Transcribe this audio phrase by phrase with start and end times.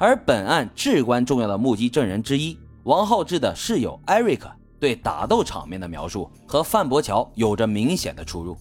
[0.00, 8.56] 而本案至关重要的目击证人之一王浩志的室友艾瑞克对打斗场面的描述和范伯桥有着明显的出入。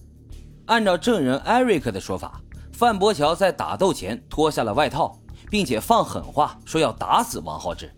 [0.65, 2.41] 按照证人艾瑞克的说法，
[2.73, 5.17] 范伯桥在打斗前脱下了外套，
[5.49, 7.89] 并且放狠话说要打死王浩志。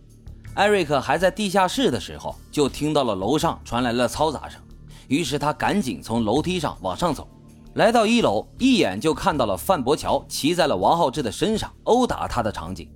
[0.53, 4.61] 艾瑞克还在地下室的时候，就听到了楼上传来了嘈杂声，
[5.07, 7.27] 于是他赶紧从楼梯上往上走。
[7.73, 12.87] 来到一楼，一眼就看到了范伯桥骑在了王浩志的身上殴打他的场景。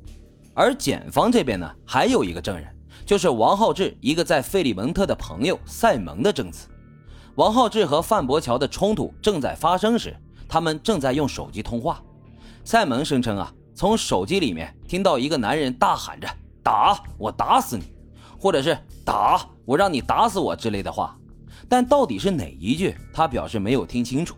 [0.55, 2.65] 而检方这边呢，还有一个证人，
[3.05, 6.69] 就是王浩志一个在费利蒙特的朋友塞蒙的证词。
[7.35, 10.15] 王浩志和范伯桥的冲突正在发生时，
[10.47, 12.01] 他们正在用手机通话。
[12.63, 16.27] 塞蒙声称啊，从手机里面听到一个男人大喊着
[16.63, 17.83] “打我，打死你”，
[18.39, 21.17] 或者是“打我，让你打死我”之类的话。
[21.67, 24.35] 但到底是哪一句，他表示没有听清楚。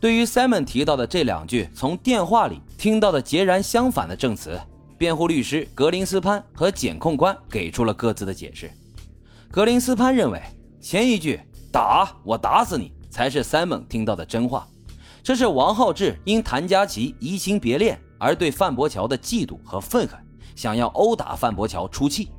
[0.00, 4.60] 对于 Simon 提到的这两句从电话里听到的截然相反的证词，
[4.98, 8.70] 辩护律师格林斯潘和检控官给出了各自的解释。
[9.50, 10.42] 格林斯潘认为，
[10.80, 11.40] 前一句
[11.72, 14.66] “打我打死你”才是 Simon 听到的真话，
[15.22, 20.18] 这是王浩志因谭佳琪移情别恋而对范伯桥的嫉妒和愤恨，
[20.54, 22.30] 想要殴打范伯桥出气。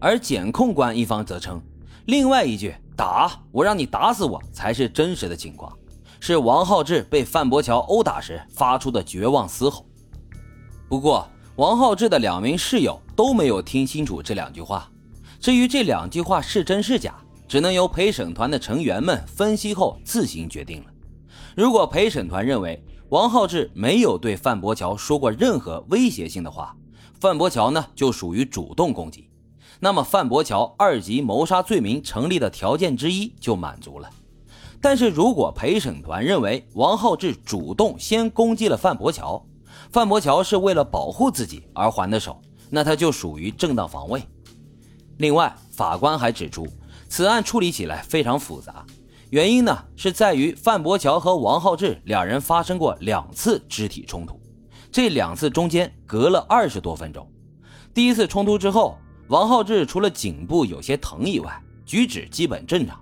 [0.00, 1.62] 而检控官一方则称，
[2.06, 5.72] 另外一句“打我让你打死我”才是真实的情况。
[6.20, 9.86] 是王浩志被范伯桥殴打时发出的绝望嘶吼。
[10.88, 14.90] 不过，王浩志的两名室友都没有听清楚这两句话。
[15.38, 17.14] 至于这两句话是真是假，
[17.46, 20.86] 只能由陪审团的成员们分析后自行决定了。
[21.54, 26.74] 如果陪审团认为王浩志没有对范伯桥说过任何威胁性的话，
[27.20, 29.30] 范伯桥呢就属于主动攻击，
[29.78, 34.10] 那么范伯桥二级谋杀罪名成立的条件之一就满足了。
[34.80, 39.40] 但是如果陪审团认为王浩志主动先攻击了范伯桥，
[39.92, 44.22] 范伯桥是为了保护自己而还的手，那他就属于正当防卫。
[45.18, 46.66] 另外，法官还指出，
[47.08, 48.84] 此案处理起来非常复杂，
[49.30, 54.40] 原因呢是在于范伯桥和王浩志两人发生过两次肢体冲突，
[54.90, 57.28] 这两次中间隔了二十多分钟。
[57.92, 58.98] 第一次冲突之后，
[59.28, 63.00] 王浩志除了颈部有些疼以外，举止基本正常。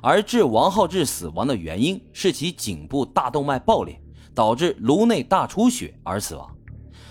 [0.00, 4.01] 而致王浩志死亡的原因是其颈部大动脉爆裂，
[4.34, 6.48] 导致颅内大出血而死亡。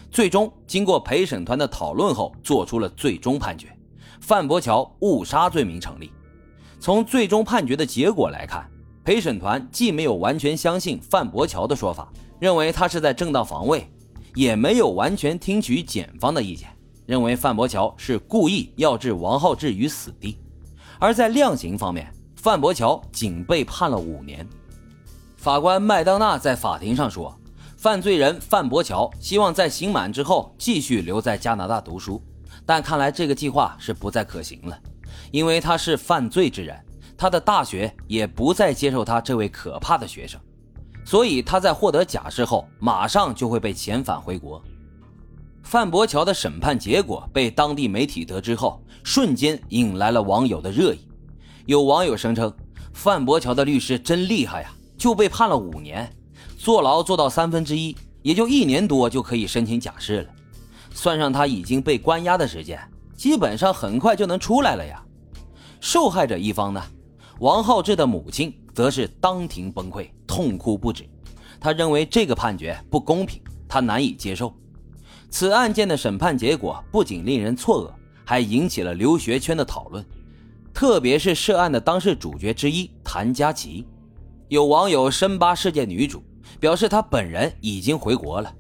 [0.10, 3.68] 最终经过陪审团的讨论后，做出了最终判决：
[4.20, 6.12] 范伯桥误杀罪名成立。
[6.80, 8.70] 从最终判决的结果来看，
[9.06, 13.88] 陪审团既没有完全相信范伯桥的说法，认为他是在正当防卫，
[14.36, 16.68] 也没有完全听取检方的意见，
[17.06, 20.38] 认为范伯桥是故意要置王浩志于死地。
[21.00, 24.46] 而在量刑方面，范伯桥仅被判了五年。
[25.42, 27.36] 法官麦当娜在法庭上说
[27.76, 32.22] ：“犯罪人范伯桥希望在刑满之后继续留在加拿大读书，
[32.64, 34.80] 但看来这个计划是不再可行了，
[35.32, 36.80] 因为他是犯罪之人，
[37.18, 40.40] 他的大学也不再接受他这位可怕的学生，
[41.04, 44.62] 所以他在获得假释后马上就会被遣返回国。”
[45.66, 51.00] 范伯桥的审判结果被当地媒体得知后，瞬间引来了网友的热议。
[51.66, 52.54] 有网友声称，
[52.94, 56.08] 范伯桥的律师真厉害呀，就被判了五年，
[56.60, 60.30] 坐牢坐到三分之一，也就一年多就可以申请假释了。
[60.94, 62.80] 算上他已经被关押的时间，
[63.16, 65.04] 基本上很快就能出来了呀。
[65.80, 66.80] 受害者一方呢，
[67.40, 71.04] 王浩志的母亲则是当庭崩溃，痛哭不止。
[71.60, 74.54] 他认为这个判决不公平，他难以接受。
[75.32, 77.92] 此案件的审判结果不仅令人错愕，
[78.24, 80.06] 还引起了留学圈的讨论。
[80.72, 83.88] 特别是涉案的当事主角之一谭佳琪，
[84.52, 86.22] 有网友深扒事件女主，
[86.60, 88.54] 表示她本人已经回国了，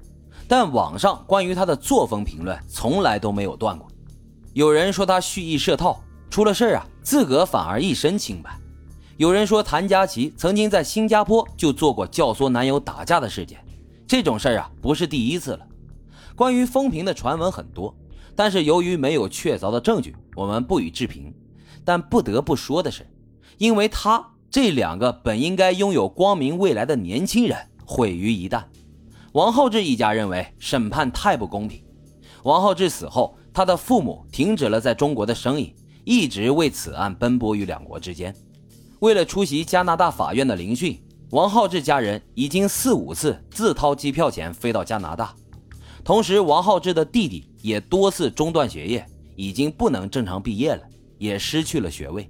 [0.47, 3.85] 但网上关于她的作风评论从来都没有断过。
[4.53, 8.57] 有人说她蓄意设套，出了事啊，自个反而一身清白。
[9.17, 13.61] 有人说谭佳琪曾经在新加坡就做过教唆男友打架的事件，
[14.07, 15.67] 这种事儿啊不是第一次了。
[16.37, 17.93] 关于风评的传闻很多，
[18.33, 21.33] 但是由于没有确凿的证据，我们不予置评。
[21.83, 23.05] 但不得不说的是，
[23.57, 28.61] 因为她这两个本应该拥有光明未来的年轻人毁于一旦。
[29.31, 31.81] 王浩志一家认为审判太不公平。
[32.43, 38.35] 王浩志死后，他的父母停止了在中国的生意，一直为此案奔波于两国之间。
[38.99, 45.33] 为了出席加拿大法院的聆讯，王浩志家人已经四五次自掏机票钱飞到加拿大。
[46.03, 49.05] 同时，王浩志的弟弟也多次中断学业，
[49.37, 50.81] 已经不能正常毕业了。
[51.17, 52.27] 也失去了学位。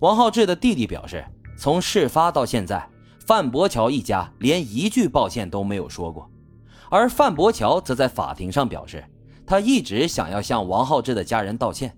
[0.00, 1.24] 王浩志的弟弟表示，
[1.56, 2.88] 从事发到现在，
[3.26, 6.30] 范伯桥一家连一句抱歉都没有说过。
[6.88, 9.04] 而范伯桥则在法庭上表示，
[9.44, 11.92] 他一直想要向王浩志的家人道歉，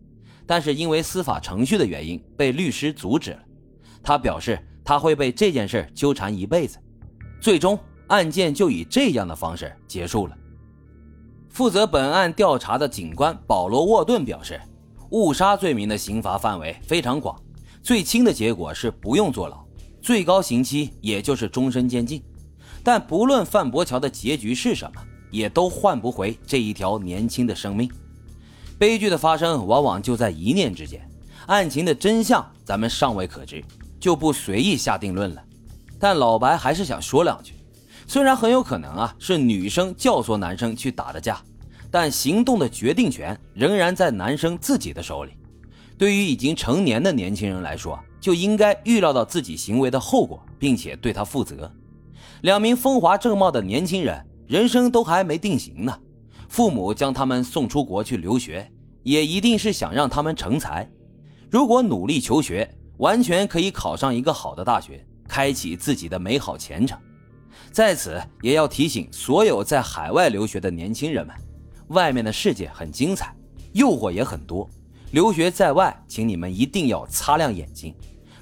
[0.46, 3.38] 但是因为司法程序的原因被律师阻止了。
[4.02, 6.78] 他表示他会被这件事纠缠一辈子。
[7.38, 10.34] 最终，案件就以这样的方式结束了。
[11.50, 14.58] 负责本案调查的警官保罗·沃顿表示，
[15.10, 17.38] 误杀罪名的刑罚范围非常广，
[17.82, 19.64] 最轻的结果是不用坐牢，
[20.00, 22.22] 最高刑期也就是终身监禁。
[22.82, 25.02] 但不论范伯桥的结局是什么。
[25.30, 27.88] 也都换不回这一条年轻的生命。
[28.78, 31.08] 悲剧的发生往往就在一念之间，
[31.46, 33.62] 案情的真相咱们尚未可知，
[34.00, 35.40] 就不随意下定论了。
[36.00, 37.54] 但老白还是想说两句：
[38.08, 41.40] 虽然很有可能啊是女生教唆男生去打的架，
[41.92, 45.30] 但行动的决定权仍然在男生自己的手里。
[46.00, 51.70] 对于已经成年的年轻人来说，就应该预料到自己行为的后果，并且对他负责。
[52.40, 54.26] 两名风华正茂的年轻人。
[54.48, 55.96] 人生都还没定型呢，
[56.48, 58.66] 父母将他们送出国去留学，
[59.02, 60.90] 也一定是想让他们成才。
[61.50, 66.98] 如果努力求学，完全可以考上一个好的大学，开启自己的美好前程。
[67.70, 71.36] 在此，也要提醒所有在海外留学的年轻人们，
[71.88, 73.36] 外面的世界很精彩，
[73.74, 74.66] 诱惑也很多。
[75.10, 77.94] 留学在外，请你们一定要擦亮眼睛。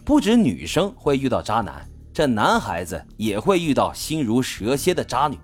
[0.05, 5.39] 不止女生会遇到渣男，这男孩子也会遇到心如蛇蝎的渣女。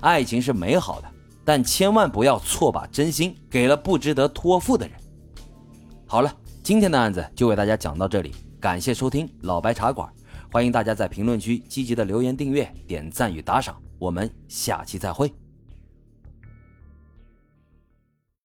[0.00, 1.08] 爱情是美好的，
[1.44, 4.96] 但千万不要错把真心给了不值得托付的人。
[6.06, 6.32] 好了，
[6.62, 10.08] 今天的案子就为大家讲到这里，感谢收听老白茶馆，
[10.52, 15.32] 欢迎大家在评论区积极的留言、订阅、点赞与打赏，我们下期再会。